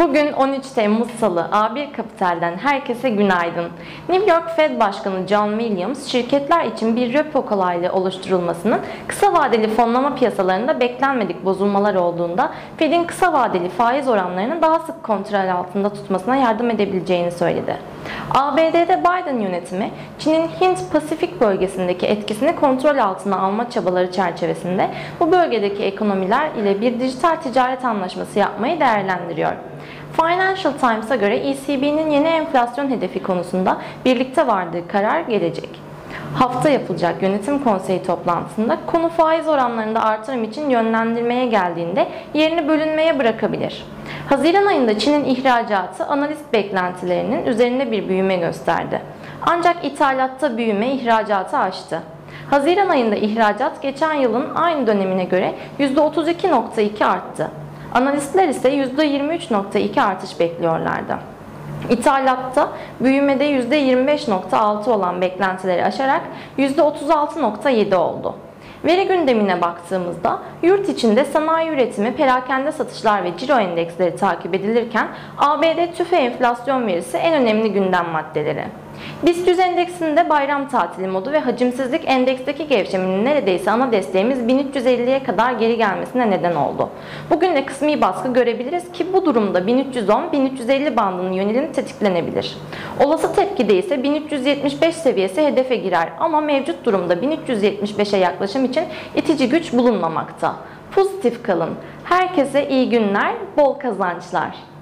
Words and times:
Bugün 0.00 0.32
13 0.32 0.66
Temmuz 0.74 1.10
Salı 1.10 1.48
A1 1.52 1.92
Kapital'den 1.92 2.56
herkese 2.56 3.10
günaydın. 3.10 3.68
New 4.08 4.30
York 4.30 4.50
Fed 4.56 4.80
Başkanı 4.80 5.26
John 5.28 5.58
Williams, 5.58 6.06
şirketler 6.06 6.64
için 6.64 6.96
bir 6.96 7.12
repo 7.12 7.46
kolaylığı 7.46 7.92
oluşturulmasının 7.92 8.80
kısa 9.08 9.32
vadeli 9.32 9.68
fonlama 9.68 10.14
piyasalarında 10.14 10.80
beklenmedik 10.80 11.44
bozulmalar 11.44 11.94
olduğunda 11.94 12.52
Fed'in 12.76 13.04
kısa 13.04 13.32
vadeli 13.32 13.68
faiz 13.68 14.08
oranlarını 14.08 14.62
daha 14.62 14.78
sık 14.78 15.02
kontrol 15.02 15.48
altında 15.48 15.88
tutmasına 15.88 16.36
yardım 16.36 16.70
edebileceğini 16.70 17.32
söyledi. 17.32 17.76
ABD'de 18.34 19.00
Biden 19.00 19.40
yönetimi, 19.40 19.90
Çin'in 20.18 20.48
Hint-Pasifik 20.48 21.40
bölgesindeki 21.40 22.06
etkisini 22.06 22.56
kontrol 22.56 22.98
altına 22.98 23.38
alma 23.38 23.70
çabaları 23.70 24.12
çerçevesinde 24.12 24.90
bu 25.20 25.32
bölgedeki 25.32 25.84
ekonomiler 25.84 26.50
ile 26.50 26.80
bir 26.80 27.00
dijital 27.00 27.36
ticaret 27.36 27.84
anlaşması 27.84 28.38
yapmayı 28.38 28.80
değerlendiriyor. 28.80 29.52
Financial 30.16 30.72
Times'a 30.72 31.16
göre 31.16 31.36
ECB'nin 31.36 32.10
yeni 32.10 32.26
enflasyon 32.26 32.90
hedefi 32.90 33.22
konusunda 33.22 33.76
birlikte 34.04 34.46
vardığı 34.46 34.88
karar 34.88 35.20
gelecek. 35.20 35.68
Hafta 36.34 36.68
yapılacak 36.70 37.22
yönetim 37.22 37.64
konseyi 37.64 38.02
toplantısında 38.02 38.78
konu 38.86 39.08
faiz 39.08 39.48
oranlarında 39.48 40.02
artırım 40.02 40.44
için 40.44 40.70
yönlendirmeye 40.70 41.46
geldiğinde 41.46 42.08
yerini 42.34 42.68
bölünmeye 42.68 43.18
bırakabilir. 43.18 43.84
Haziran 44.28 44.66
ayında 44.66 44.98
Çin'in 44.98 45.24
ihracatı 45.24 46.06
analist 46.06 46.52
beklentilerinin 46.52 47.46
üzerinde 47.46 47.90
bir 47.90 48.08
büyüme 48.08 48.36
gösterdi. 48.36 49.02
Ancak 49.42 49.84
ithalatta 49.84 50.56
büyüme 50.56 50.92
ihracatı 50.92 51.58
aştı. 51.58 52.02
Haziran 52.50 52.88
ayında 52.88 53.16
ihracat 53.16 53.82
geçen 53.82 54.14
yılın 54.14 54.54
aynı 54.54 54.86
dönemine 54.86 55.24
göre 55.24 55.54
%32.2 55.78 57.04
arttı. 57.04 57.50
Analistler 57.96 58.48
ise 58.48 58.68
%23.2 58.74 60.02
artış 60.02 60.40
bekliyorlardı. 60.40 61.18
İthalatta 61.90 62.68
büyümede 63.00 63.50
%25.6 63.50 64.90
olan 64.90 65.20
beklentileri 65.20 65.84
aşarak 65.84 66.22
%36.7 66.58 67.96
oldu. 67.96 68.34
Veri 68.84 69.08
gündemine 69.08 69.60
baktığımızda 69.60 70.38
yurt 70.62 70.88
içinde 70.88 71.24
sanayi 71.24 71.70
üretimi, 71.70 72.14
perakende 72.14 72.72
satışlar 72.72 73.24
ve 73.24 73.36
ciro 73.38 73.58
endeksleri 73.58 74.16
takip 74.16 74.54
edilirken 74.54 75.08
ABD 75.38 75.96
tüfe 75.96 76.16
enflasyon 76.16 76.86
verisi 76.86 77.16
en 77.16 77.42
önemli 77.42 77.72
gündem 77.72 78.06
maddeleri. 78.12 78.64
BIST 79.26 79.48
100 79.48 79.58
endeksinde 79.58 80.28
bayram 80.28 80.68
tatili 80.68 81.06
modu 81.06 81.32
ve 81.32 81.38
hacimsizlik 81.38 82.02
endeksteki 82.06 82.66
gevşemenin 82.66 83.24
neredeyse 83.24 83.70
ana 83.70 83.92
desteğimiz 83.92 84.38
1350'ye 84.38 85.22
kadar 85.22 85.52
geri 85.52 85.76
gelmesine 85.76 86.30
neden 86.30 86.54
oldu. 86.54 86.88
Bugün 87.30 87.54
de 87.54 87.66
kısmi 87.66 88.00
baskı 88.00 88.32
görebiliriz 88.32 88.92
ki 88.92 89.12
bu 89.12 89.24
durumda 89.24 89.58
1310-1350 89.58 90.96
bandının 90.96 91.32
yönelimi 91.32 91.72
tetiklenebilir. 91.72 92.56
Olası 93.04 93.34
tepkide 93.34 93.78
ise 93.78 94.02
1375 94.02 94.96
seviyesi 94.96 95.46
hedefe 95.46 95.76
girer 95.76 96.08
ama 96.20 96.40
mevcut 96.40 96.84
durumda 96.84 97.14
1375'e 97.14 98.18
yaklaşım 98.18 98.64
için 98.64 98.84
itici 99.16 99.48
güç 99.48 99.72
bulunmamakta. 99.72 100.56
Pozitif 100.94 101.42
kalın. 101.42 101.70
Herkese 102.04 102.68
iyi 102.68 102.90
günler, 102.90 103.34
bol 103.56 103.74
kazançlar. 103.74 104.75